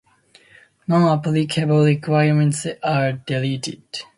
[0.87, 3.83] Non-applicable requirements are deleted.